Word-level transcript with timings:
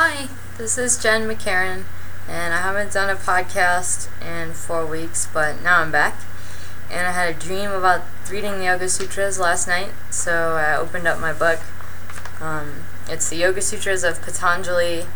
Hi, 0.00 0.28
this 0.58 0.78
is 0.78 0.96
Jen 0.96 1.22
McCarran, 1.22 1.82
and 2.28 2.54
I 2.54 2.58
haven't 2.58 2.92
done 2.92 3.10
a 3.10 3.16
podcast 3.16 4.06
in 4.22 4.52
four 4.52 4.86
weeks, 4.86 5.26
but 5.34 5.60
now 5.60 5.80
I'm 5.80 5.90
back. 5.90 6.20
And 6.88 7.04
I 7.04 7.10
had 7.10 7.34
a 7.34 7.36
dream 7.36 7.72
about 7.72 8.02
reading 8.30 8.58
the 8.58 8.66
Yoga 8.66 8.88
Sutras 8.88 9.40
last 9.40 9.66
night, 9.66 9.90
so 10.08 10.52
I 10.52 10.76
opened 10.76 11.08
up 11.08 11.18
my 11.18 11.32
book. 11.32 11.58
Um, 12.40 12.84
it's 13.08 13.28
the 13.28 13.38
Yoga 13.38 13.60
Sutras 13.60 14.04
of 14.04 14.22
Patanjali, 14.22 15.06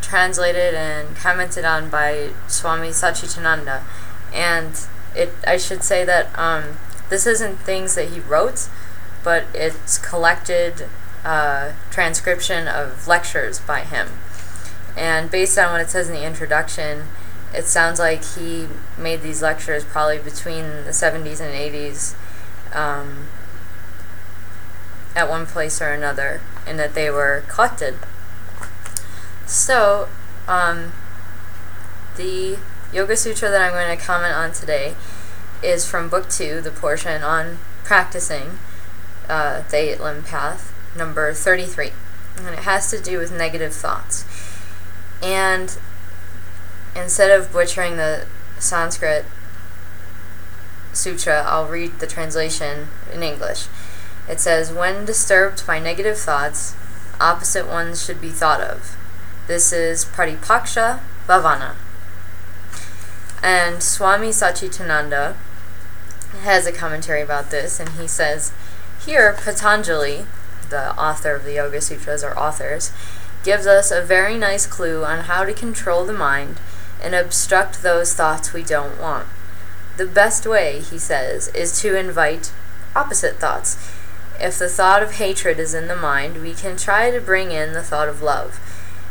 translated 0.00 0.74
and 0.74 1.16
commented 1.16 1.64
on 1.64 1.90
by 1.90 2.30
Swami 2.46 2.90
Satchidananda. 2.90 3.82
And 4.32 4.86
it, 5.12 5.32
I 5.44 5.56
should 5.56 5.82
say 5.82 6.04
that 6.04 6.38
um, 6.38 6.78
this 7.08 7.26
isn't 7.26 7.56
things 7.56 7.96
that 7.96 8.10
he 8.10 8.20
wrote, 8.20 8.68
but 9.24 9.46
it's 9.52 9.98
collected 9.98 10.86
uh, 11.24 11.72
transcription 11.90 12.68
of 12.68 13.06
lectures 13.06 13.60
by 13.60 13.80
him. 13.80 14.08
And 14.96 15.30
based 15.30 15.58
on 15.58 15.72
what 15.72 15.80
it 15.80 15.90
says 15.90 16.08
in 16.08 16.14
the 16.14 16.26
introduction, 16.26 17.04
it 17.54 17.64
sounds 17.66 17.98
like 17.98 18.24
he 18.24 18.68
made 18.96 19.22
these 19.22 19.42
lectures 19.42 19.84
probably 19.84 20.18
between 20.18 20.84
the 20.84 20.90
70s 20.90 21.40
and 21.40 21.54
80s 21.54 22.14
um, 22.74 23.26
at 25.16 25.28
one 25.28 25.46
place 25.46 25.82
or 25.82 25.88
another, 25.88 26.40
and 26.66 26.78
that 26.78 26.94
they 26.94 27.10
were 27.10 27.44
collected. 27.48 27.96
So, 29.46 30.08
um, 30.46 30.92
the 32.16 32.58
Yoga 32.92 33.16
Sutra 33.16 33.50
that 33.50 33.60
I'm 33.60 33.72
going 33.72 33.96
to 33.96 34.02
comment 34.02 34.34
on 34.34 34.52
today 34.52 34.94
is 35.62 35.88
from 35.88 36.08
Book 36.08 36.28
2, 36.28 36.60
the 36.60 36.70
portion 36.70 37.22
on 37.22 37.58
practicing 37.84 38.58
uh, 39.28 39.62
the 39.70 39.76
Eight 39.76 40.00
Limb 40.00 40.22
Path, 40.22 40.72
number 40.96 41.32
33. 41.32 41.92
And 42.38 42.48
it 42.48 42.60
has 42.60 42.90
to 42.90 43.00
do 43.00 43.18
with 43.18 43.32
negative 43.32 43.74
thoughts. 43.74 44.24
And 45.22 45.76
instead 46.96 47.30
of 47.30 47.52
butchering 47.52 47.96
the 47.96 48.26
Sanskrit 48.58 49.24
sutra, 50.92 51.42
I'll 51.46 51.66
read 51.66 51.98
the 51.98 52.06
translation 52.06 52.88
in 53.12 53.22
English. 53.22 53.66
It 54.28 54.40
says, 54.40 54.72
When 54.72 55.04
disturbed 55.04 55.66
by 55.66 55.78
negative 55.78 56.18
thoughts, 56.18 56.74
opposite 57.20 57.66
ones 57.66 58.04
should 58.04 58.20
be 58.20 58.30
thought 58.30 58.60
of. 58.60 58.96
This 59.46 59.72
is 59.72 60.04
Pratipaksha 60.04 61.00
Bhavana. 61.26 61.74
And 63.42 63.82
Swami 63.82 64.28
Satchidananda 64.28 65.34
has 66.42 66.66
a 66.66 66.72
commentary 66.72 67.22
about 67.22 67.50
this, 67.50 67.80
and 67.80 67.88
he 67.90 68.06
says, 68.06 68.52
Here, 69.04 69.32
Patanjali, 69.32 70.26
the 70.70 70.96
author 70.98 71.34
of 71.34 71.44
the 71.44 71.54
Yoga 71.54 71.80
Sutras, 71.80 72.24
or 72.24 72.38
authors, 72.38 72.92
gives 73.44 73.66
us 73.66 73.90
a 73.90 74.02
very 74.02 74.36
nice 74.36 74.66
clue 74.66 75.04
on 75.04 75.24
how 75.24 75.44
to 75.44 75.52
control 75.52 76.04
the 76.04 76.12
mind 76.12 76.58
and 77.02 77.14
obstruct 77.14 77.82
those 77.82 78.14
thoughts 78.14 78.52
we 78.52 78.62
don't 78.62 79.00
want. 79.00 79.26
The 79.96 80.06
best 80.06 80.46
way, 80.46 80.80
he 80.80 80.98
says, 80.98 81.48
is 81.48 81.80
to 81.80 81.98
invite 81.98 82.52
opposite 82.94 83.36
thoughts. 83.36 83.76
If 84.38 84.58
the 84.58 84.68
thought 84.68 85.02
of 85.02 85.12
hatred 85.12 85.58
is 85.58 85.74
in 85.74 85.88
the 85.88 85.96
mind, 85.96 86.42
we 86.42 86.54
can 86.54 86.76
try 86.76 87.10
to 87.10 87.20
bring 87.20 87.50
in 87.50 87.72
the 87.72 87.82
thought 87.82 88.08
of 88.08 88.22
love. 88.22 88.58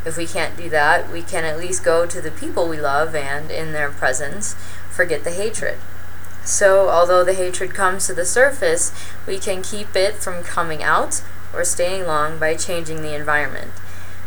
If 0.06 0.18
we 0.18 0.26
can't 0.26 0.58
do 0.58 0.70
that, 0.70 1.12
we 1.12 1.22
can 1.22 1.44
at 1.44 1.60
least 1.60 1.84
go 1.84 2.06
to 2.06 2.22
the 2.22 2.32
people 2.32 2.68
we 2.68 2.80
love 2.80 3.14
and, 3.14 3.52
in 3.52 3.74
their 3.74 3.92
presence, 3.92 4.56
forget 4.90 5.24
the 5.24 5.32
hatred. 5.32 5.78
So, 6.44 6.90
although 6.90 7.24
the 7.24 7.34
hatred 7.34 7.76
comes 7.76 8.08
to 8.08 8.14
the 8.14 8.26
surface, 8.26 8.92
we 9.28 9.38
can 9.38 9.62
keep 9.62 9.96
it 9.96 10.16
from 10.16 10.44
coming 10.44 10.82
out 10.82 11.22
or 11.54 11.64
staying 11.64 12.06
long 12.06 12.40
by 12.40 12.56
changing 12.56 13.02
the 13.02 13.16
environment. 13.16 13.72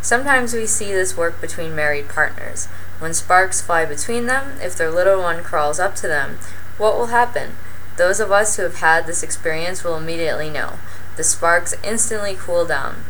Sometimes 0.01 0.53
we 0.53 0.67
see 0.67 0.93
this 0.93 1.17
work 1.17 1.41
between 1.41 1.77
married 1.77 2.09
partners. 2.09 2.67
When 2.99 3.15
sparks 3.15 3.63
fly 3.63 3.85
between 3.85 4.27
them, 4.27 4.59
if 4.61 4.77
their 4.77 4.91
little 4.91 5.21
one 5.21 5.43
crawls 5.45 5.79
up 5.79 5.95
to 5.97 6.09
them, 6.09 6.39
what 6.79 6.97
will 6.97 7.07
happen? 7.07 7.53
Those 7.97 8.21
of 8.21 8.33
us 8.33 8.57
who 8.57 8.63
have 8.63 8.77
had 8.77 9.07
this 9.07 9.23
experience 9.23 9.85
will 9.85 9.97
immediately 9.97 10.51
know. 10.51 10.79
The 11.17 11.25
sparks 11.25 11.75
instantly 11.85 12.37
cool 12.39 12.65
down. 12.65 13.05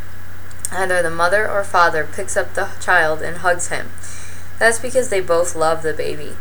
Either 0.71 1.03
the 1.03 1.11
mother 1.11 1.49
or 1.49 1.65
father 1.65 2.09
picks 2.11 2.37
up 2.37 2.55
the 2.55 2.71
child 2.81 3.23
and 3.23 3.39
hugs 3.39 3.69
him. 3.69 3.91
That's 4.59 4.79
because 4.79 5.09
they 5.09 5.21
both 5.21 5.55
love 5.55 5.83
the 5.83 5.93
baby. 5.93 6.33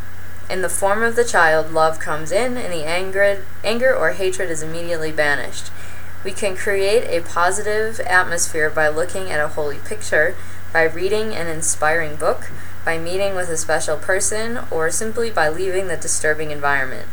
In 0.49 0.61
the 0.61 0.69
form 0.69 1.03
of 1.03 1.15
the 1.15 1.23
child, 1.23 1.71
love 1.71 1.99
comes 1.99 2.31
in, 2.31 2.57
and 2.57 2.73
the 2.73 2.83
anger, 2.83 3.45
anger 3.63 3.95
or 3.95 4.11
hatred 4.11 4.49
is 4.49 4.61
immediately 4.61 5.11
banished. 5.11 5.71
We 6.23 6.31
can 6.31 6.55
create 6.55 7.03
a 7.09 7.27
positive 7.27 7.99
atmosphere 8.01 8.69
by 8.69 8.89
looking 8.89 9.31
at 9.31 9.39
a 9.39 9.47
holy 9.47 9.77
picture, 9.77 10.35
by 10.71 10.83
reading 10.83 11.33
an 11.33 11.47
inspiring 11.47 12.15
book, 12.15 12.51
by 12.85 12.99
meeting 12.99 13.35
with 13.35 13.49
a 13.49 13.57
special 13.57 13.97
person, 13.97 14.59
or 14.69 14.91
simply 14.91 15.31
by 15.31 15.49
leaving 15.49 15.87
the 15.87 15.97
disturbing 15.97 16.51
environment. 16.51 17.07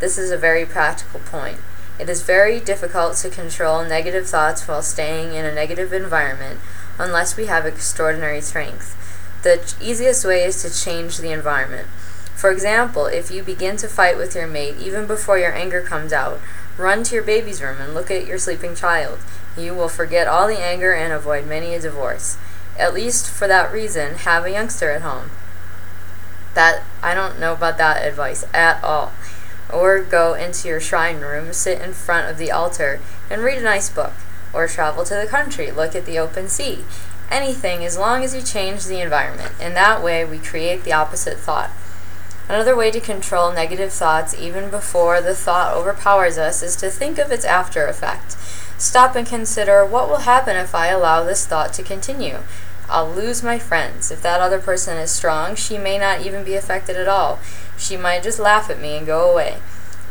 This 0.00 0.16
is 0.16 0.30
a 0.30 0.38
very 0.38 0.64
practical 0.64 1.20
point. 1.20 1.58
It 1.98 2.08
is 2.08 2.22
very 2.22 2.58
difficult 2.58 3.16
to 3.18 3.30
control 3.30 3.84
negative 3.84 4.26
thoughts 4.26 4.66
while 4.66 4.82
staying 4.82 5.34
in 5.34 5.44
a 5.44 5.54
negative 5.54 5.92
environment 5.92 6.58
unless 6.98 7.36
we 7.36 7.46
have 7.46 7.66
extraordinary 7.66 8.40
strength. 8.40 8.96
The 9.42 9.74
easiest 9.80 10.24
way 10.24 10.42
is 10.42 10.62
to 10.62 10.84
change 10.84 11.18
the 11.18 11.30
environment. 11.30 11.86
For 12.34 12.50
example, 12.50 13.06
if 13.06 13.30
you 13.30 13.42
begin 13.42 13.76
to 13.76 13.88
fight 13.88 14.16
with 14.16 14.34
your 14.34 14.46
mate 14.46 14.76
even 14.78 15.06
before 15.06 15.38
your 15.38 15.54
anger 15.54 15.82
comes 15.82 16.12
out, 16.12 16.40
Run 16.76 17.04
to 17.04 17.14
your 17.14 17.24
baby's 17.24 17.62
room 17.62 17.80
and 17.80 17.94
look 17.94 18.10
at 18.10 18.26
your 18.26 18.38
sleeping 18.38 18.74
child. 18.74 19.18
You 19.56 19.74
will 19.74 19.88
forget 19.88 20.26
all 20.26 20.48
the 20.48 20.58
anger 20.58 20.92
and 20.92 21.12
avoid 21.12 21.46
many 21.46 21.74
a 21.74 21.80
divorce. 21.80 22.36
At 22.76 22.94
least 22.94 23.30
for 23.30 23.46
that 23.46 23.72
reason, 23.72 24.16
have 24.16 24.44
a 24.44 24.50
youngster 24.50 24.90
at 24.90 25.02
home. 25.02 25.30
That 26.54 26.82
I 27.02 27.14
don't 27.14 27.38
know 27.38 27.52
about 27.52 27.78
that 27.78 28.04
advice 28.04 28.44
at 28.52 28.82
all. 28.82 29.12
Or 29.72 30.02
go 30.02 30.34
into 30.34 30.68
your 30.68 30.80
shrine 30.80 31.20
room, 31.20 31.52
sit 31.52 31.80
in 31.80 31.92
front 31.92 32.30
of 32.30 32.38
the 32.38 32.50
altar, 32.50 33.00
and 33.30 33.42
read 33.42 33.58
a 33.58 33.62
nice 33.62 33.88
book. 33.88 34.12
Or 34.52 34.66
travel 34.66 35.04
to 35.04 35.14
the 35.14 35.26
country, 35.26 35.70
look 35.70 35.94
at 35.94 36.06
the 36.06 36.18
open 36.18 36.48
sea. 36.48 36.84
Anything 37.30 37.84
as 37.84 37.96
long 37.96 38.22
as 38.24 38.34
you 38.34 38.42
change 38.42 38.84
the 38.84 39.00
environment. 39.00 39.52
In 39.60 39.74
that 39.74 40.02
way, 40.02 40.24
we 40.24 40.38
create 40.38 40.84
the 40.84 40.92
opposite 40.92 41.38
thought. 41.38 41.70
Another 42.48 42.76
way 42.76 42.90
to 42.90 43.00
control 43.00 43.52
negative 43.52 43.92
thoughts 43.92 44.34
even 44.38 44.70
before 44.70 45.20
the 45.20 45.34
thought 45.34 45.74
overpowers 45.74 46.36
us 46.36 46.62
is 46.62 46.76
to 46.76 46.90
think 46.90 47.18
of 47.18 47.32
its 47.32 47.44
after 47.44 47.86
effect. 47.86 48.36
Stop 48.76 49.16
and 49.16 49.26
consider 49.26 49.84
what 49.84 50.10
will 50.10 50.18
happen 50.18 50.56
if 50.56 50.74
I 50.74 50.88
allow 50.88 51.24
this 51.24 51.46
thought 51.46 51.72
to 51.74 51.82
continue. 51.82 52.40
I'll 52.88 53.08
lose 53.08 53.42
my 53.42 53.58
friends. 53.58 54.10
If 54.10 54.20
that 54.22 54.42
other 54.42 54.60
person 54.60 54.98
is 54.98 55.10
strong, 55.10 55.54
she 55.54 55.78
may 55.78 55.96
not 55.96 56.20
even 56.26 56.44
be 56.44 56.54
affected 56.54 56.96
at 56.96 57.08
all. 57.08 57.38
She 57.78 57.96
might 57.96 58.22
just 58.22 58.38
laugh 58.38 58.68
at 58.68 58.80
me 58.80 58.98
and 58.98 59.06
go 59.06 59.30
away. 59.30 59.56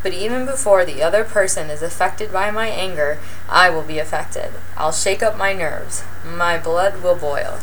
But 0.02 0.14
even 0.14 0.46
before 0.46 0.84
the 0.84 1.04
other 1.04 1.24
person 1.24 1.70
is 1.70 1.82
affected 1.82 2.34
by 2.34 2.52
my 2.52 2.68
anger, 2.68 3.20
I 3.48 3.70
will 3.70 3.84
be 3.84 4.00
affected. 4.00 4.50
I'll 4.76 4.92
shake 4.92 5.22
up 5.22 5.38
my 5.38 5.54
nerves. 5.54 6.04
My 6.26 6.58
blood 6.58 7.04
will 7.04 7.16
boil. 7.16 7.60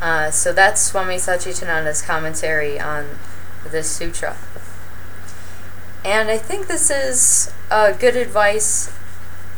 Uh, 0.00 0.30
so 0.30 0.52
that's 0.52 0.80
Swami 0.80 1.16
Satchidananda's 1.16 2.02
commentary 2.02 2.78
on 2.78 3.18
this 3.68 3.90
sutra. 3.90 4.36
And 6.04 6.30
I 6.30 6.38
think 6.38 6.68
this 6.68 6.90
is 6.90 7.52
uh, 7.70 7.92
good 7.92 8.16
advice 8.16 8.92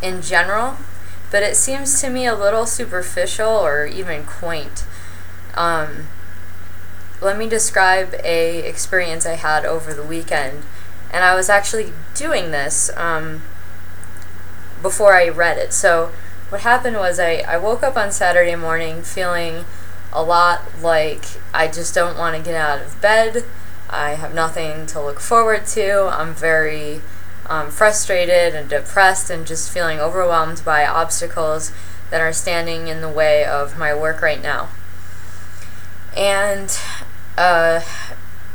in 0.03 0.23
general, 0.23 0.77
but 1.31 1.43
it 1.43 1.57
seems 1.57 2.01
to 2.01 2.09
me 2.09 2.27
a 2.27 2.35
little 2.35 2.67
superficial 2.67 3.49
or 3.51 3.87
even 3.87 4.25
quaint. 4.25 4.85
Um, 5.55 6.09
let 7.21 7.37
me 7.37 7.49
describe 7.49 8.15
a 8.25 8.67
experience 8.67 9.27
I 9.27 9.35
had 9.35 9.67
over 9.67 9.93
the 9.93 10.03
weekend, 10.03 10.63
and 11.13 11.23
I 11.23 11.35
was 11.35 11.51
actually 11.51 11.93
doing 12.15 12.51
this 12.51 12.91
um, 12.97 13.43
before 14.81 15.15
I 15.15 15.29
read 15.29 15.59
it. 15.59 15.75
So 15.75 16.13
what 16.49 16.63
happened 16.63 16.97
was 16.97 17.21
I, 17.21 17.45
I 17.47 17.59
woke 17.59 17.83
up 17.83 17.97
on 17.97 18.11
Saturday 18.11 18.57
morning 18.57 19.03
feeling 19.03 19.67
a 20.13 20.23
lot 20.23 20.63
like 20.81 21.25
I 21.55 21.69
just 21.69 21.95
don't 21.95 22.19
want 22.19 22.37
to 22.37 22.43
get 22.43 22.55
out 22.55 22.81
of 22.81 23.01
bed. 23.01 23.45
I 23.89 24.11
have 24.11 24.35
nothing 24.35 24.87
to 24.87 25.01
look 25.01 25.21
forward 25.21 25.67
to. 25.67 26.09
I'm 26.13 26.35
very 26.35 27.01
um, 27.47 27.71
frustrated 27.71 28.55
and 28.55 28.69
depressed 28.69 29.31
and 29.31 29.47
just 29.47 29.71
feeling 29.71 29.99
overwhelmed 29.99 30.63
by 30.65 30.87
obstacles 30.87 31.73
that 32.11 32.21
are 32.21 32.33
standing 32.33 32.89
in 32.89 33.01
the 33.01 33.09
way 33.09 33.45
of 33.45 33.79
my 33.79 33.95
work 33.95 34.23
right 34.23 34.43
now. 34.43 34.69
And 36.17 36.77
uh, 37.37 37.81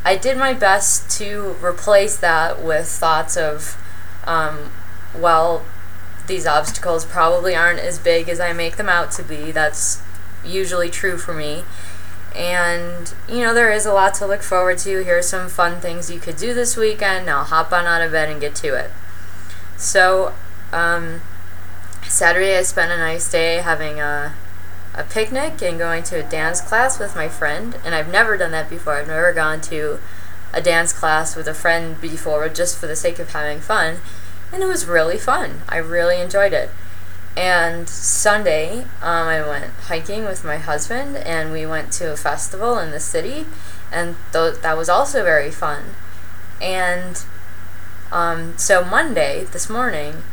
I 0.04 0.16
did 0.16 0.38
my 0.38 0.54
best 0.54 1.10
to 1.18 1.56
replace 1.62 2.18
that 2.18 2.62
with 2.62 2.88
thoughts 2.88 3.36
of, 3.38 3.78
um, 4.26 4.72
well, 5.18 5.66
these 6.28 6.46
obstacles 6.46 7.06
probably 7.06 7.56
aren't 7.56 7.80
as 7.80 8.00
big 8.00 8.30
as 8.30 8.40
I 8.40 8.54
make 8.54 8.78
them 8.78 8.90
out 8.90 9.12
to 9.12 9.24
be. 9.24 9.52
That's 9.52 10.02
usually 10.46 10.90
true 10.90 11.18
for 11.18 11.34
me. 11.34 11.64
And, 12.36 13.14
you 13.30 13.40
know, 13.40 13.54
there 13.54 13.72
is 13.72 13.86
a 13.86 13.94
lot 13.94 14.14
to 14.16 14.28
look 14.28 14.42
forward 14.42 14.78
to. 14.80 15.04
Here 15.04 15.20
are 15.20 15.22
some 15.22 15.48
fun 15.48 15.80
things 15.80 16.12
you 16.12 16.20
could 16.20 16.36
do 16.36 16.54
this 16.54 16.76
weekend. 16.76 17.26
Now 17.26 17.44
hop 17.44 17.72
on 17.72 17.86
out 17.86 18.02
of 18.02 18.12
bed 18.12 18.30
and 18.30 18.42
get 18.42 18.56
to 18.56 18.76
it. 18.76 18.92
So, 19.78 20.34
um, 20.74 21.22
Saturday 22.08 22.58
I 22.58 22.64
spent 22.64 22.92
a 22.92 22.98
nice 22.98 23.30
day 23.32 23.58
having 23.58 24.00
a, 24.00 24.36
a 24.94 25.04
picnic 25.04 25.62
and 25.62 25.78
going 25.78 26.04
to 26.04 26.26
a 26.26 26.30
dance 26.30 26.62
class 26.62 27.00
with 27.00 27.16
my 27.16 27.28
friend, 27.28 27.78
and 27.84 27.96
I've 27.96 28.12
never 28.12 28.38
done 28.38 28.52
that 28.52 28.70
before. 28.70 28.94
I've 28.94 29.08
never 29.08 29.34
gone 29.34 29.62
to 29.62 30.00
a 30.54 30.62
dance 30.62 30.94
class 30.94 31.36
with 31.36 31.48
a 31.48 31.54
friend 31.54 32.00
before 32.00 32.48
just 32.50 32.78
for 32.78 32.88
the 32.88 32.96
sake 32.96 33.20
of 33.20 33.32
having 33.32 33.60
fun, 33.60 33.98
and 34.54 34.64
it 34.64 34.68
was 34.68 34.86
really 34.86 35.18
fun. 35.18 35.62
I 35.68 35.78
really 35.78 36.22
enjoyed 36.22 36.54
it. 36.54 36.70
And 37.38 37.90
Sunday, 37.90 38.84
um, 39.02 39.28
I 39.28 39.42
went 39.46 39.72
hiking 39.88 40.24
with 40.24 40.46
my 40.46 40.58
husband, 40.58 41.18
and 41.18 41.52
we 41.52 41.66
went 41.66 41.92
to 41.94 42.14
a 42.14 42.18
festival 42.18 42.78
in 42.78 42.92
the 42.92 43.00
city, 43.00 43.46
and 43.92 44.16
th- 44.32 44.62
that 44.62 44.78
was 44.78 44.88
also 44.88 45.24
very 45.24 45.52
fun. 45.52 45.96
And 46.62 47.22
um, 48.12 48.58
so 48.58 48.86
Monday, 48.86 49.44
this 49.52 49.70
morning, 49.70 50.24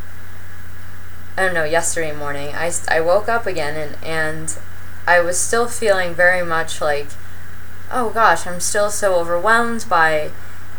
I 1.37 1.45
don't 1.45 1.55
know, 1.55 1.65
yesterday 1.65 2.13
morning, 2.15 2.55
I, 2.55 2.71
I 2.89 3.01
woke 3.01 3.29
up 3.29 3.47
again 3.47 3.75
and, 3.77 4.05
and 4.05 4.59
I 5.07 5.21
was 5.21 5.39
still 5.39 5.67
feeling 5.67 6.15
very 6.15 6.45
much 6.45 6.81
like, 6.81 7.09
oh 7.91 8.11
gosh, 8.11 8.47
I'm 8.47 8.61
still 8.61 8.91
so 8.91 9.15
overwhelmed 9.15 9.87
by 9.89 10.31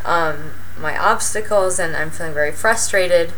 um, 0.06 0.52
my 0.78 0.98
obstacles 0.98 1.80
and 1.80 1.96
I'm 1.96 2.12
feeling 2.12 2.34
very 2.34 2.52
frustrated. 2.52 3.34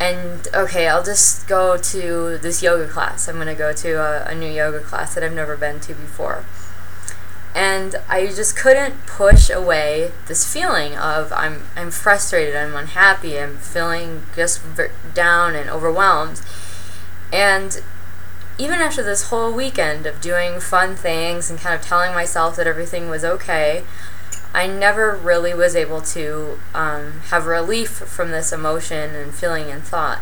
And 0.00 0.48
okay, 0.54 0.88
I'll 0.88 1.04
just 1.04 1.46
go 1.46 1.76
to 1.76 2.38
this 2.38 2.62
yoga 2.62 2.88
class. 2.88 3.28
I'm 3.28 3.34
going 3.36 3.46
to 3.46 3.54
go 3.54 3.72
to 3.72 3.90
a, 3.92 4.30
a 4.30 4.34
new 4.34 4.50
yoga 4.50 4.80
class 4.80 5.14
that 5.14 5.22
I've 5.22 5.34
never 5.34 5.56
been 5.56 5.78
to 5.80 5.94
before 5.94 6.44
and 7.54 7.96
I 8.08 8.26
just 8.26 8.56
couldn't 8.56 9.06
push 9.06 9.50
away 9.50 10.12
this 10.28 10.50
feeling 10.50 10.96
of 10.96 11.32
I'm 11.32 11.64
I'm 11.74 11.90
frustrated, 11.90 12.54
I'm 12.54 12.76
unhappy, 12.76 13.38
I'm 13.38 13.56
feeling 13.56 14.22
just 14.36 14.62
down 15.14 15.54
and 15.54 15.68
overwhelmed. 15.68 16.42
And 17.32 17.82
even 18.58 18.80
after 18.80 19.02
this 19.02 19.30
whole 19.30 19.52
weekend 19.52 20.06
of 20.06 20.20
doing 20.20 20.60
fun 20.60 20.94
things 20.94 21.50
and 21.50 21.58
kind 21.58 21.74
of 21.74 21.82
telling 21.82 22.12
myself 22.12 22.56
that 22.56 22.66
everything 22.66 23.08
was 23.08 23.24
okay, 23.24 23.84
I 24.52 24.66
never 24.66 25.14
really 25.14 25.54
was 25.54 25.76
able 25.76 26.00
to 26.02 26.58
um, 26.74 27.20
have 27.30 27.46
relief 27.46 27.90
from 27.90 28.30
this 28.30 28.52
emotion 28.52 29.14
and 29.14 29.32
feeling 29.32 29.70
and 29.70 29.82
thought. 29.82 30.20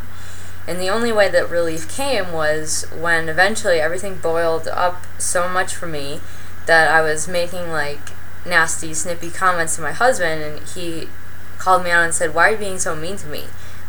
And 0.66 0.78
the 0.78 0.90
only 0.90 1.12
way 1.12 1.30
that 1.30 1.48
relief 1.48 1.88
came 1.88 2.32
was 2.32 2.84
when 2.94 3.30
eventually 3.30 3.80
everything 3.80 4.16
boiled 4.16 4.68
up 4.68 5.06
so 5.18 5.48
much 5.48 5.74
for 5.74 5.86
me 5.86 6.20
that 6.66 6.90
I 6.90 7.00
was 7.00 7.26
making 7.26 7.70
like 7.70 8.10
nasty, 8.44 8.92
snippy 8.92 9.30
comments 9.30 9.76
to 9.76 9.82
my 9.82 9.92
husband, 9.92 10.42
and 10.42 10.68
he 10.68 11.08
called 11.56 11.84
me 11.84 11.90
out 11.90 12.04
and 12.04 12.14
said, 12.14 12.34
"Why 12.34 12.48
are 12.48 12.52
you 12.52 12.58
being 12.58 12.78
so 12.78 12.94
mean 12.94 13.16
to 13.16 13.26
me? 13.26 13.44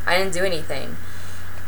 I 0.07 0.17
didn't 0.17 0.33
do 0.33 0.45
anything." 0.45 0.95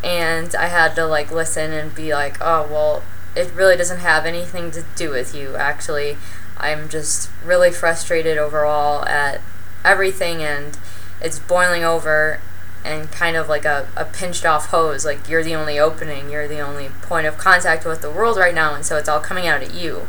And 0.01 0.55
I 0.55 0.67
had 0.67 0.95
to 0.95 1.05
like 1.05 1.29
listen 1.29 1.73
and 1.73 1.93
be 1.93 2.13
like, 2.13 2.37
"Oh 2.39 2.65
well, 2.71 3.03
it 3.35 3.53
really 3.53 3.75
doesn't 3.75 3.99
have 3.99 4.25
anything 4.25 4.71
to 4.71 4.83
do 4.95 5.09
with 5.09 5.35
you. 5.35 5.57
Actually, 5.57 6.17
I'm 6.61 6.89
just 6.89 7.29
really 7.43 7.71
frustrated 7.71 8.37
overall 8.37 9.05
at 9.05 9.41
everything, 9.83 10.41
and 10.41 10.77
it's 11.21 11.39
boiling 11.39 11.83
over." 11.83 12.39
And 12.83 13.11
kind 13.11 13.37
of 13.37 13.47
like 13.47 13.63
a, 13.63 13.87
a 13.95 14.05
pinched 14.05 14.43
off 14.43 14.71
hose, 14.71 15.05
like 15.05 15.29
you're 15.29 15.43
the 15.43 15.53
only 15.53 15.77
opening, 15.77 16.31
you're 16.31 16.47
the 16.47 16.61
only 16.61 16.89
point 17.03 17.27
of 17.27 17.37
contact 17.37 17.85
with 17.85 18.01
the 18.01 18.09
world 18.09 18.37
right 18.37 18.55
now, 18.55 18.73
and 18.73 18.83
so 18.83 18.97
it's 18.97 19.07
all 19.07 19.19
coming 19.19 19.45
out 19.45 19.61
at 19.61 19.75
you 19.75 20.07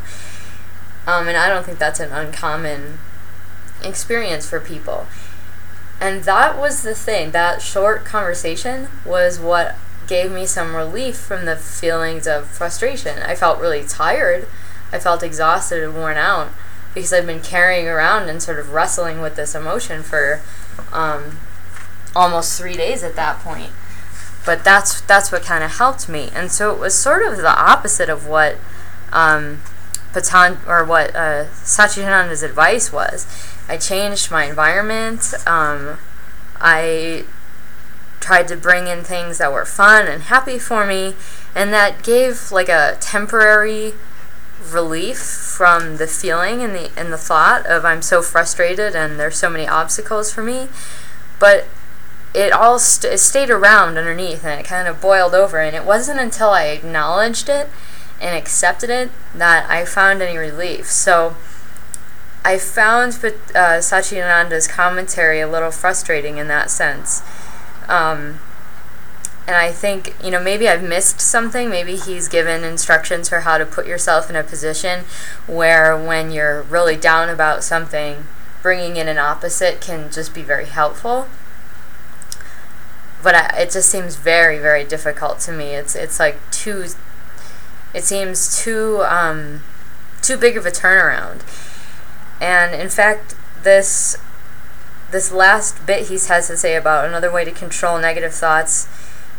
um, 1.06 1.26
and 1.28 1.36
I 1.36 1.48
don't 1.48 1.64
think 1.64 1.78
that's 1.78 2.00
an 2.00 2.12
uncommon 2.12 2.98
experience 3.82 4.48
for 4.48 4.60
people. 4.60 5.06
And 6.00 6.24
that 6.24 6.58
was 6.58 6.82
the 6.82 6.94
thing. 6.94 7.30
That 7.32 7.62
short 7.62 8.04
conversation 8.04 8.88
was 9.04 9.38
what 9.38 9.76
gave 10.06 10.30
me 10.30 10.46
some 10.46 10.74
relief 10.74 11.16
from 11.16 11.44
the 11.44 11.56
feelings 11.56 12.26
of 12.26 12.46
frustration. 12.48 13.18
I 13.20 13.34
felt 13.34 13.60
really 13.60 13.84
tired. 13.84 14.46
I 14.92 14.98
felt 14.98 15.22
exhausted 15.22 15.82
and 15.82 15.94
worn 15.94 16.16
out 16.16 16.50
because 16.94 17.12
I'd 17.12 17.26
been 17.26 17.40
carrying 17.40 17.88
around 17.88 18.28
and 18.28 18.42
sort 18.42 18.58
of 18.58 18.70
wrestling 18.70 19.20
with 19.20 19.36
this 19.36 19.54
emotion 19.54 20.02
for 20.02 20.42
um, 20.92 21.38
almost 22.14 22.58
three 22.58 22.74
days 22.74 23.02
at 23.02 23.16
that 23.16 23.40
point. 23.40 23.70
But 24.44 24.64
that's 24.64 25.00
that's 25.02 25.30
what 25.30 25.42
kind 25.42 25.62
of 25.62 25.76
helped 25.76 26.08
me, 26.08 26.28
and 26.34 26.50
so 26.50 26.74
it 26.74 26.80
was 26.80 26.94
sort 26.94 27.24
of 27.24 27.36
the 27.36 27.48
opposite 27.48 28.08
of 28.08 28.26
what 28.26 28.56
um, 29.12 29.62
Patan 30.12 30.58
or 30.66 30.84
what 30.84 31.14
uh, 31.14 31.46
Satchidananda's 31.46 32.42
advice 32.42 32.92
was. 32.92 33.26
I 33.68 33.76
changed 33.76 34.32
my 34.32 34.44
environment. 34.46 35.32
Um, 35.46 35.98
I 36.56 37.24
tried 38.18 38.48
to 38.48 38.56
bring 38.56 38.88
in 38.88 39.04
things 39.04 39.38
that 39.38 39.52
were 39.52 39.64
fun 39.64 40.08
and 40.08 40.22
happy 40.24 40.58
for 40.58 40.86
me, 40.86 41.14
and 41.54 41.72
that 41.72 42.02
gave 42.02 42.50
like 42.50 42.68
a 42.68 42.96
temporary 43.00 43.94
relief 44.70 45.18
from 45.18 45.96
the 45.96 46.06
feeling 46.06 46.62
and 46.62 46.74
the 46.74 46.90
and 46.96 47.12
the 47.12 47.18
thought 47.18 47.66
of 47.66 47.84
I'm 47.84 48.02
so 48.02 48.22
frustrated 48.22 48.94
and 48.94 49.18
there's 49.18 49.36
so 49.36 49.50
many 49.50 49.66
obstacles 49.66 50.32
for 50.32 50.42
me. 50.42 50.68
But 51.38 51.66
it 52.34 52.52
all 52.52 52.78
st- 52.78 53.14
it 53.14 53.18
stayed 53.18 53.50
around 53.50 53.98
underneath 53.98 54.44
and 54.44 54.60
it 54.60 54.66
kind 54.66 54.88
of 54.88 55.00
boiled 55.00 55.34
over, 55.34 55.58
and 55.58 55.76
it 55.76 55.84
wasn't 55.84 56.20
until 56.20 56.50
I 56.50 56.64
acknowledged 56.66 57.48
it 57.48 57.68
and 58.20 58.36
accepted 58.36 58.88
it 58.90 59.10
that 59.34 59.68
I 59.68 59.84
found 59.84 60.22
any 60.22 60.38
relief. 60.38 60.86
So 60.86 61.36
I 62.44 62.58
found 62.58 63.14
uh, 63.14 63.78
Satchidananda's 63.80 64.66
commentary 64.68 65.40
a 65.40 65.48
little 65.48 65.70
frustrating 65.70 66.38
in 66.38 66.48
that 66.48 66.70
sense. 66.70 67.22
Um, 67.88 68.40
and 69.46 69.56
I 69.56 69.72
think, 69.72 70.14
you 70.22 70.30
know, 70.30 70.40
maybe 70.40 70.68
I've 70.68 70.84
missed 70.84 71.20
something. 71.20 71.68
Maybe 71.68 71.96
he's 71.96 72.28
given 72.28 72.62
instructions 72.62 73.28
for 73.28 73.40
how 73.40 73.58
to 73.58 73.66
put 73.66 73.86
yourself 73.86 74.30
in 74.30 74.36
a 74.36 74.44
position 74.44 75.04
where 75.48 75.96
when 75.96 76.30
you're 76.30 76.62
really 76.62 76.96
down 76.96 77.28
about 77.28 77.64
something, 77.64 78.26
bringing 78.62 78.96
in 78.96 79.08
an 79.08 79.18
opposite 79.18 79.80
can 79.80 80.10
just 80.12 80.32
be 80.32 80.42
very 80.42 80.66
helpful. 80.66 81.26
But 83.20 83.34
I, 83.34 83.62
it 83.62 83.72
just 83.72 83.88
seems 83.88 84.14
very, 84.14 84.58
very 84.58 84.84
difficult 84.84 85.40
to 85.40 85.52
me. 85.52 85.74
It's 85.74 85.96
it's 85.96 86.20
like 86.20 86.38
too 86.50 86.86
it 87.92 88.04
seems 88.04 88.62
too 88.62 89.02
um, 89.08 89.62
too 90.22 90.36
big 90.36 90.56
of 90.56 90.66
a 90.66 90.70
turnaround. 90.70 91.42
And 92.40 92.80
in 92.80 92.88
fact, 92.88 93.34
this 93.62 94.16
this 95.10 95.32
last 95.32 95.84
bit 95.84 96.08
he 96.08 96.14
has 96.14 96.46
to 96.46 96.56
say 96.56 96.76
about 96.76 97.04
another 97.04 97.30
way 97.30 97.44
to 97.44 97.50
control 97.50 97.98
negative 97.98 98.32
thoughts 98.32 98.88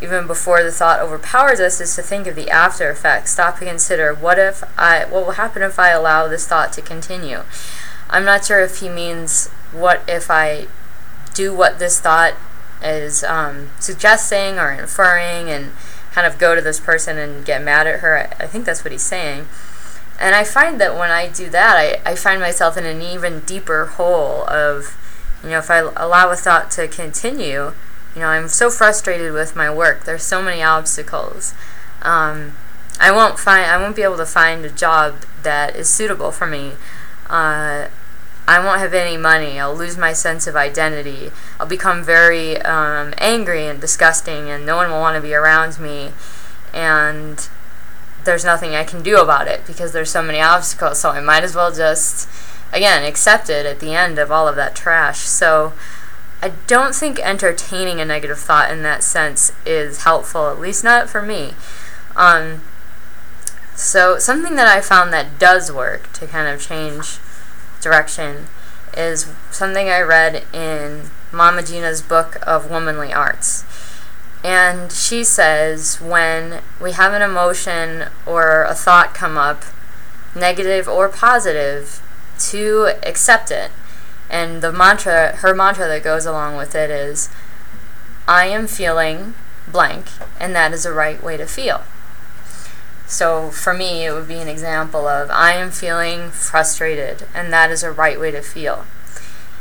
even 0.03 0.27
before 0.27 0.61
the 0.61 0.71
thought 0.71 0.99
overpowers 0.99 1.59
us 1.59 1.79
is 1.79 1.95
to 1.95 2.01
think 2.01 2.27
of 2.27 2.35
the 2.35 2.49
after 2.49 2.89
effects 2.89 3.31
stop 3.31 3.59
and 3.59 3.69
consider 3.69 4.13
what 4.13 4.37
if 4.37 4.63
i 4.77 5.05
what 5.05 5.25
will 5.25 5.33
happen 5.33 5.61
if 5.61 5.79
i 5.79 5.89
allow 5.89 6.27
this 6.27 6.47
thought 6.47 6.73
to 6.73 6.81
continue 6.81 7.41
i'm 8.09 8.25
not 8.25 8.45
sure 8.45 8.61
if 8.61 8.79
he 8.79 8.89
means 8.89 9.47
what 9.71 10.03
if 10.07 10.29
i 10.29 10.67
do 11.33 11.53
what 11.53 11.79
this 11.79 11.99
thought 11.99 12.35
is 12.83 13.23
um, 13.23 13.69
suggesting 13.79 14.59
or 14.59 14.71
inferring 14.71 15.49
and 15.49 15.71
kind 16.13 16.27
of 16.27 16.37
go 16.37 16.53
to 16.53 16.61
this 16.61 16.79
person 16.79 17.17
and 17.17 17.45
get 17.45 17.61
mad 17.61 17.87
at 17.87 18.01
her. 18.01 18.17
I, 18.19 18.43
I 18.43 18.47
think 18.47 18.65
that's 18.65 18.83
what 18.83 18.91
he's 18.91 19.01
saying. 19.01 19.47
And 20.19 20.35
I 20.35 20.43
find 20.43 20.79
that 20.79 20.95
when 20.95 21.09
I 21.09 21.27
do 21.27 21.49
that, 21.49 21.75
I, 21.75 22.11
I 22.11 22.15
find 22.15 22.39
myself 22.39 22.77
in 22.77 22.85
an 22.85 23.01
even 23.01 23.39
deeper 23.41 23.87
hole 23.87 24.47
of, 24.47 24.95
you 25.43 25.49
know, 25.49 25.57
if 25.57 25.71
I 25.71 25.79
allow 25.79 26.29
a 26.29 26.35
thought 26.35 26.69
to 26.71 26.87
continue, 26.87 27.73
you 28.15 28.21
know, 28.21 28.27
I'm 28.27 28.47
so 28.47 28.69
frustrated 28.69 29.33
with 29.33 29.55
my 29.55 29.73
work. 29.73 30.03
There's 30.03 30.23
so 30.23 30.41
many 30.41 30.61
obstacles. 30.61 31.53
Um, 32.01 32.53
I 32.99 33.11
won't 33.11 33.39
find, 33.39 33.65
I 33.65 33.77
won't 33.77 33.95
be 33.95 34.03
able 34.03 34.17
to 34.17 34.25
find 34.25 34.63
a 34.65 34.69
job 34.69 35.25
that 35.41 35.75
is 35.75 35.89
suitable 35.89 36.31
for 36.31 36.45
me. 36.45 36.73
Uh, 37.27 37.87
I 38.47 38.59
won't 38.63 38.79
have 38.79 38.93
any 38.93 39.17
money. 39.17 39.59
I'll 39.59 39.75
lose 39.75 39.97
my 39.97 40.13
sense 40.13 40.47
of 40.47 40.55
identity. 40.55 41.31
I'll 41.59 41.65
become 41.65 42.03
very 42.03 42.61
um, 42.61 43.13
angry 43.17 43.65
and 43.65 43.79
disgusting, 43.79 44.49
and 44.49 44.65
no 44.65 44.75
one 44.75 44.91
will 44.91 44.99
want 44.99 45.15
to 45.15 45.21
be 45.21 45.33
around 45.33 45.79
me. 45.79 46.11
And 46.73 47.47
there's 48.25 48.43
nothing 48.43 48.75
I 48.75 48.83
can 48.83 49.01
do 49.01 49.19
about 49.19 49.47
it 49.47 49.65
because 49.65 49.91
there's 49.91 50.11
so 50.11 50.21
many 50.21 50.41
obstacles. 50.41 50.99
So 50.99 51.09
I 51.09 51.21
might 51.21 51.43
as 51.43 51.55
well 51.55 51.73
just, 51.73 52.27
again, 52.73 53.03
accept 53.03 53.49
it 53.49 53.65
at 53.65 53.79
the 53.79 53.95
end 53.95 54.19
of 54.19 54.31
all 54.31 54.47
of 54.47 54.55
that 54.57 54.75
trash. 54.75 55.19
So 55.19 55.73
I 56.43 56.51
don't 56.67 56.93
think 56.93 57.21
entertaining 57.21 58.01
a 58.01 58.05
negative 58.05 58.37
thought 58.37 58.69
in 58.69 58.83
that 58.83 59.01
sense 59.01 59.53
is 59.65 60.03
helpful, 60.03 60.49
at 60.49 60.59
least 60.59 60.83
not 60.83 61.09
for 61.09 61.21
me. 61.21 61.53
Um, 62.17 62.59
so 63.75 64.19
something 64.19 64.57
that 64.57 64.67
I 64.67 64.81
found 64.81 65.13
that 65.13 65.39
does 65.39 65.71
work 65.71 66.11
to 66.11 66.27
kind 66.27 66.49
of 66.49 66.61
change 66.61 67.19
direction 67.79 68.47
is 68.93 69.31
something 69.51 69.87
I 69.87 70.01
read 70.01 70.43
in 70.51 71.11
Mama 71.31 71.63
Gena's 71.63 72.01
book 72.01 72.37
of 72.45 72.69
Womanly 72.69 73.13
Arts. 73.13 73.63
And 74.43 74.91
she 74.91 75.23
says 75.23 76.01
when 76.01 76.59
we 76.81 76.91
have 76.91 77.13
an 77.13 77.21
emotion 77.21 78.09
or 78.25 78.63
a 78.63 78.75
thought 78.75 79.13
come 79.13 79.37
up, 79.37 79.63
negative 80.35 80.89
or 80.89 81.07
positive, 81.07 82.01
to 82.49 82.95
accept 83.01 83.49
it. 83.49 83.71
And 84.33 84.63
the 84.63 84.71
mantra, 84.71 85.35
her 85.37 85.53
mantra 85.53 85.87
that 85.87 86.03
goes 86.03 86.25
along 86.25 86.57
with 86.57 86.73
it 86.73 86.89
is, 86.89 87.29
I 88.27 88.45
am 88.47 88.65
feeling 88.65 89.35
blank, 89.67 90.07
and 90.39 90.55
that 90.55 90.73
is 90.73 90.83
the 90.83 90.91
right 90.91 91.21
way 91.21 91.37
to 91.37 91.45
feel. 91.45 91.83
So 93.05 93.51
for 93.51 93.75
me, 93.75 94.05
it 94.05 94.11
would 94.11 94.27
be 94.27 94.39
an 94.39 94.47
example 94.47 95.07
of 95.07 95.29
I 95.29 95.51
am 95.53 95.69
feeling 95.69 96.31
frustrated, 96.31 97.27
and 97.35 97.53
that 97.53 97.69
is 97.69 97.83
a 97.83 97.91
right 97.91 98.19
way 98.19 98.31
to 98.31 98.41
feel. 98.41 98.87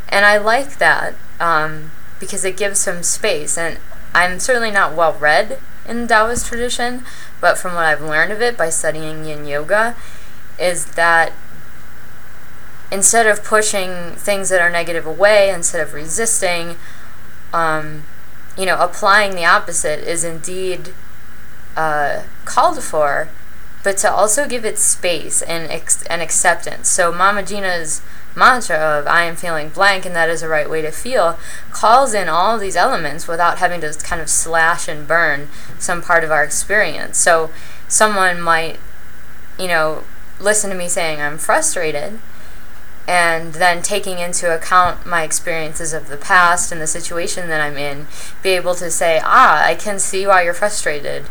And 0.08 0.24
I 0.24 0.38
like 0.38 0.78
that 0.78 1.16
um, 1.38 1.90
because 2.18 2.42
it 2.42 2.56
gives 2.56 2.78
some 2.78 3.02
space. 3.02 3.58
And 3.58 3.78
I'm 4.14 4.40
certainly 4.40 4.70
not 4.70 4.96
well 4.96 5.12
read 5.12 5.58
in 5.86 6.08
Taoist 6.08 6.46
tradition, 6.46 7.04
but 7.42 7.58
from 7.58 7.74
what 7.74 7.84
I've 7.84 8.00
learned 8.00 8.32
of 8.32 8.40
it 8.40 8.56
by 8.56 8.70
studying 8.70 9.26
Yin 9.26 9.44
Yoga, 9.44 9.96
is 10.58 10.94
that 10.94 11.32
instead 12.92 13.26
of 13.26 13.42
pushing 13.42 14.12
things 14.16 14.50
that 14.50 14.60
are 14.60 14.70
negative 14.70 15.06
away, 15.06 15.48
instead 15.48 15.80
of 15.80 15.94
resisting, 15.94 16.76
um, 17.52 18.04
you 18.56 18.66
know, 18.66 18.78
applying 18.78 19.34
the 19.34 19.46
opposite 19.46 20.00
is 20.00 20.22
indeed 20.22 20.92
uh, 21.74 22.22
called 22.44 22.82
for, 22.82 23.30
but 23.82 23.96
to 23.96 24.12
also 24.12 24.46
give 24.46 24.64
it 24.64 24.78
space 24.78 25.40
and 25.42 25.70
ex- 25.70 26.04
and 26.04 26.20
acceptance. 26.20 26.88
So 26.90 27.10
Mama 27.10 27.42
Gena's 27.42 28.02
mantra 28.34 28.76
of 28.76 29.06
I 29.06 29.24
am 29.24 29.36
feeling 29.36 29.70
blank 29.70 30.06
and 30.06 30.14
that 30.14 30.28
is 30.28 30.42
the 30.42 30.48
right 30.48 30.68
way 30.68 30.80
to 30.82 30.90
feel 30.90 31.38
calls 31.70 32.14
in 32.14 32.28
all 32.28 32.58
these 32.58 32.76
elements 32.76 33.26
without 33.26 33.58
having 33.58 33.80
to 33.82 33.92
kind 34.02 34.22
of 34.22 34.30
slash 34.30 34.88
and 34.88 35.08
burn 35.08 35.48
some 35.78 36.02
part 36.02 36.24
of 36.24 36.30
our 36.30 36.44
experience. 36.44 37.18
So 37.18 37.50
someone 37.88 38.40
might, 38.40 38.78
you 39.58 39.66
know, 39.66 40.04
listen 40.40 40.70
to 40.70 40.76
me 40.76 40.88
saying 40.88 41.20
I'm 41.20 41.38
frustrated 41.38 42.20
and 43.06 43.54
then 43.54 43.82
taking 43.82 44.18
into 44.18 44.54
account 44.54 45.04
my 45.06 45.22
experiences 45.22 45.92
of 45.92 46.08
the 46.08 46.16
past 46.16 46.70
and 46.70 46.80
the 46.80 46.86
situation 46.86 47.48
that 47.48 47.60
I'm 47.60 47.76
in, 47.76 48.06
be 48.42 48.50
able 48.50 48.74
to 48.76 48.90
say, 48.90 49.20
ah, 49.24 49.64
I 49.64 49.74
can 49.74 49.98
see 49.98 50.26
why 50.26 50.42
you're 50.42 50.54
frustrated. 50.54 51.26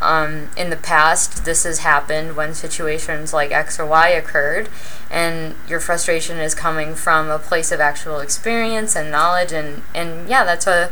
Um, 0.00 0.50
in 0.56 0.70
the 0.70 0.76
past, 0.76 1.44
this 1.44 1.64
has 1.64 1.80
happened 1.80 2.36
when 2.36 2.54
situations 2.54 3.32
like 3.32 3.50
X 3.50 3.80
or 3.80 3.86
Y 3.86 4.10
occurred, 4.10 4.68
and 5.10 5.56
your 5.68 5.80
frustration 5.80 6.38
is 6.38 6.54
coming 6.54 6.94
from 6.94 7.28
a 7.28 7.38
place 7.38 7.72
of 7.72 7.80
actual 7.80 8.20
experience 8.20 8.94
and 8.94 9.10
knowledge, 9.10 9.50
and, 9.50 9.82
and 9.94 10.28
yeah, 10.28 10.44
that's 10.44 10.68
a 10.68 10.90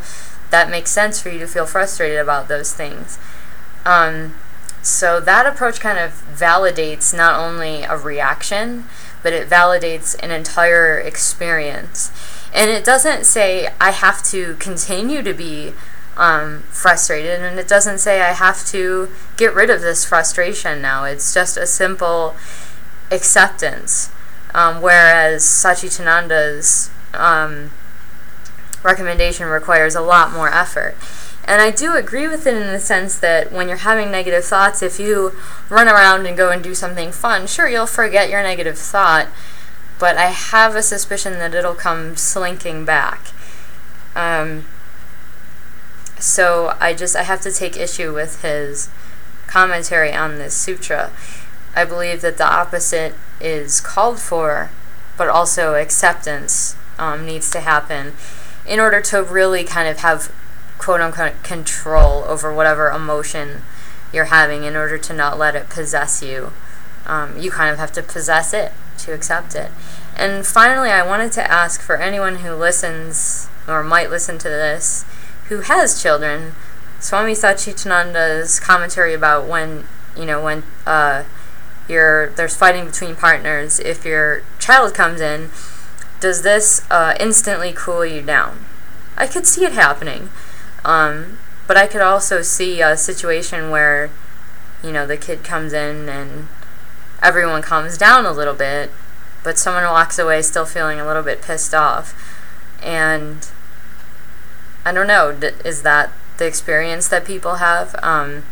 that 0.50 0.70
makes 0.70 0.90
sense 0.90 1.20
for 1.20 1.28
you 1.28 1.38
to 1.40 1.46
feel 1.46 1.66
frustrated 1.66 2.18
about 2.18 2.48
those 2.48 2.72
things. 2.72 3.18
Um, 3.84 4.34
so 4.82 5.20
that 5.20 5.46
approach 5.46 5.80
kind 5.80 5.98
of 5.98 6.12
validates 6.32 7.16
not 7.16 7.38
only 7.38 7.82
a 7.82 7.96
reaction, 7.96 8.84
but 9.26 9.32
it 9.32 9.50
validates 9.50 10.14
an 10.22 10.30
entire 10.30 11.00
experience. 11.00 12.12
And 12.54 12.70
it 12.70 12.84
doesn't 12.84 13.26
say 13.26 13.68
I 13.80 13.90
have 13.90 14.22
to 14.26 14.54
continue 14.60 15.20
to 15.20 15.34
be 15.34 15.72
um, 16.16 16.62
frustrated, 16.70 17.40
and 17.42 17.58
it 17.58 17.66
doesn't 17.66 17.98
say 17.98 18.20
I 18.20 18.34
have 18.34 18.64
to 18.66 19.08
get 19.36 19.52
rid 19.52 19.68
of 19.68 19.80
this 19.80 20.04
frustration 20.04 20.80
now. 20.80 21.02
It's 21.02 21.34
just 21.34 21.56
a 21.56 21.66
simple 21.66 22.36
acceptance. 23.10 24.12
Um, 24.54 24.80
whereas 24.80 25.42
Satchidananda's 25.42 26.88
um, 27.12 27.72
recommendation 28.84 29.48
requires 29.48 29.96
a 29.96 30.02
lot 30.02 30.30
more 30.30 30.54
effort. 30.54 30.94
And 31.46 31.62
I 31.62 31.70
do 31.70 31.94
agree 31.94 32.26
with 32.26 32.44
it 32.46 32.54
in 32.54 32.72
the 32.72 32.80
sense 32.80 33.16
that 33.20 33.52
when 33.52 33.68
you're 33.68 33.78
having 33.78 34.10
negative 34.10 34.44
thoughts, 34.44 34.82
if 34.82 34.98
you 34.98 35.32
run 35.68 35.86
around 35.86 36.26
and 36.26 36.36
go 36.36 36.50
and 36.50 36.62
do 36.62 36.74
something 36.74 37.12
fun, 37.12 37.46
sure, 37.46 37.68
you'll 37.68 37.86
forget 37.86 38.28
your 38.28 38.42
negative 38.42 38.76
thought, 38.76 39.28
but 40.00 40.16
I 40.16 40.26
have 40.26 40.74
a 40.74 40.82
suspicion 40.82 41.34
that 41.34 41.54
it'll 41.54 41.74
come 41.74 42.16
slinking 42.16 42.84
back. 42.84 43.28
Um, 44.16 44.64
so 46.18 46.76
I 46.80 46.94
just 46.94 47.14
I 47.14 47.22
have 47.22 47.40
to 47.42 47.52
take 47.52 47.76
issue 47.76 48.12
with 48.12 48.42
his 48.42 48.88
commentary 49.46 50.12
on 50.12 50.38
this 50.38 50.54
sutra. 50.54 51.12
I 51.76 51.84
believe 51.84 52.22
that 52.22 52.38
the 52.38 52.46
opposite 52.46 53.14
is 53.40 53.80
called 53.80 54.18
for, 54.18 54.70
but 55.16 55.28
also 55.28 55.74
acceptance 55.74 56.74
um, 56.98 57.24
needs 57.24 57.50
to 57.50 57.60
happen 57.60 58.14
in 58.66 58.80
order 58.80 59.00
to 59.00 59.22
really 59.22 59.62
kind 59.62 59.88
of 59.88 59.98
have 59.98 60.32
quote 60.78 61.00
unquote 61.00 61.42
control 61.42 62.24
over 62.24 62.52
whatever 62.52 62.88
emotion 62.88 63.62
you're 64.12 64.26
having 64.26 64.64
in 64.64 64.76
order 64.76 64.98
to 64.98 65.12
not 65.12 65.38
let 65.38 65.54
it 65.54 65.68
possess 65.68 66.22
you. 66.22 66.52
Um, 67.06 67.38
you 67.38 67.50
kind 67.50 67.70
of 67.70 67.78
have 67.78 67.92
to 67.92 68.02
possess 68.02 68.52
it 68.52 68.72
to 68.98 69.12
accept 69.12 69.54
it. 69.54 69.70
And 70.16 70.46
finally, 70.46 70.90
I 70.90 71.06
wanted 71.06 71.32
to 71.32 71.50
ask 71.50 71.80
for 71.80 71.96
anyone 71.96 72.36
who 72.36 72.54
listens 72.54 73.48
or 73.68 73.82
might 73.82 74.10
listen 74.10 74.38
to 74.38 74.48
this 74.48 75.04
who 75.48 75.60
has 75.60 76.02
children, 76.02 76.54
Swami 76.98 77.32
Satchidananda's 77.32 78.58
commentary 78.58 79.14
about 79.14 79.46
when, 79.46 79.84
you 80.16 80.24
know, 80.24 80.42
when 80.42 80.64
uh, 80.86 81.24
you're, 81.88 82.30
there's 82.30 82.56
fighting 82.56 82.86
between 82.86 83.14
partners, 83.14 83.78
if 83.78 84.04
your 84.04 84.42
child 84.58 84.94
comes 84.94 85.20
in, 85.20 85.50
does 86.18 86.42
this 86.42 86.84
uh, 86.90 87.14
instantly 87.20 87.72
cool 87.72 88.04
you 88.04 88.22
down? 88.22 88.64
I 89.16 89.26
could 89.26 89.46
see 89.46 89.64
it 89.64 89.72
happening. 89.72 90.30
Um, 90.86 91.38
but 91.66 91.76
I 91.76 91.88
could 91.88 92.00
also 92.00 92.42
see 92.42 92.80
a 92.80 92.96
situation 92.96 93.70
where, 93.70 94.08
you 94.84 94.92
know, 94.92 95.04
the 95.04 95.16
kid 95.16 95.42
comes 95.42 95.72
in 95.72 96.08
and 96.08 96.46
everyone 97.20 97.60
calms 97.60 97.98
down 97.98 98.24
a 98.24 98.30
little 98.30 98.54
bit, 98.54 98.92
but 99.42 99.58
someone 99.58 99.82
walks 99.82 100.16
away 100.16 100.42
still 100.42 100.64
feeling 100.64 101.00
a 101.00 101.06
little 101.06 101.24
bit 101.24 101.42
pissed 101.42 101.74
off. 101.74 102.14
And 102.80 103.48
I 104.84 104.92
don't 104.92 105.08
know, 105.08 105.30
is 105.64 105.82
that 105.82 106.12
the 106.38 106.46
experience 106.46 107.08
that 107.08 107.24
people 107.24 107.56
have? 107.56 107.96
Um, 108.00 108.44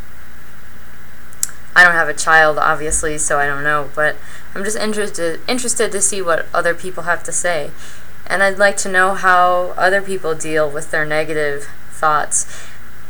I 1.76 1.84
don't 1.84 1.92
have 1.92 2.08
a 2.08 2.14
child, 2.14 2.58
obviously, 2.58 3.16
so 3.16 3.38
I 3.38 3.46
don't 3.46 3.62
know, 3.62 3.90
but 3.94 4.16
I'm 4.56 4.64
just 4.64 4.76
interested 4.76 5.40
interested 5.46 5.92
to 5.92 6.00
see 6.00 6.20
what 6.20 6.46
other 6.52 6.74
people 6.74 7.04
have 7.04 7.22
to 7.24 7.32
say. 7.32 7.70
And 8.26 8.42
I'd 8.42 8.58
like 8.58 8.76
to 8.78 8.88
know 8.88 9.14
how 9.14 9.74
other 9.76 10.02
people 10.02 10.34
deal 10.34 10.68
with 10.68 10.90
their 10.90 11.04
negative 11.04 11.68
thoughts. 12.04 12.46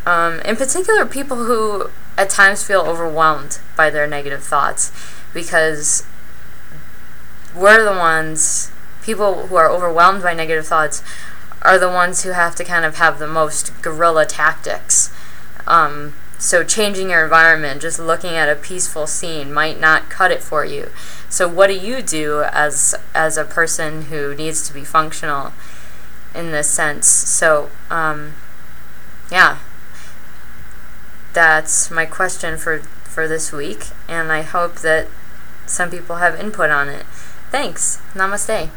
Um, 0.06 0.40
in 0.42 0.54
particular, 0.54 1.04
people 1.04 1.46
who 1.46 1.90
at 2.16 2.30
times 2.30 2.62
feel 2.62 2.82
overwhelmed 2.82 3.58
by 3.76 3.90
their 3.90 4.06
negative 4.06 4.44
thoughts 4.44 4.92
because 5.32 6.06
we're 7.56 7.82
the 7.82 7.98
ones, 7.98 8.70
people 9.02 9.48
who 9.48 9.56
are 9.56 9.68
overwhelmed 9.68 10.22
by 10.22 10.32
negative 10.32 10.66
thoughts 10.66 11.02
are 11.62 11.76
the 11.76 11.88
ones 11.88 12.22
who 12.22 12.30
have 12.30 12.54
to 12.54 12.62
kind 12.62 12.84
of 12.84 12.96
have 12.98 13.18
the 13.18 13.26
most 13.26 13.72
guerrilla 13.82 14.26
tactics. 14.26 15.12
Um, 15.66 16.12
so 16.38 16.62
changing 16.62 17.10
your 17.10 17.24
environment, 17.24 17.82
just 17.82 17.98
looking 17.98 18.34
at 18.34 18.48
a 18.48 18.54
peaceful 18.54 19.08
scene 19.08 19.52
might 19.52 19.80
not 19.80 20.08
cut 20.08 20.30
it 20.30 20.42
for 20.42 20.64
you. 20.64 20.90
So 21.28 21.48
what 21.48 21.66
do 21.66 21.74
you 21.74 22.00
do 22.00 22.44
as 22.52 22.94
as 23.12 23.36
a 23.36 23.44
person 23.44 24.02
who 24.02 24.34
needs 24.36 24.68
to 24.68 24.74
be 24.74 24.84
functional 24.84 25.52
in 26.32 26.52
this 26.52 26.68
sense? 26.68 27.06
So 27.06 27.70
um, 27.90 28.34
yeah, 29.30 29.58
that's 31.32 31.90
my 31.90 32.06
question 32.06 32.56
for 32.56 32.78
for 33.04 33.28
this 33.28 33.52
week, 33.52 33.88
and 34.08 34.32
I 34.32 34.42
hope 34.42 34.76
that 34.76 35.06
some 35.66 35.90
people 35.90 36.16
have 36.16 36.38
input 36.38 36.70
on 36.70 36.88
it. 36.88 37.06
Thanks. 37.50 38.00
Namaste. 38.14 38.70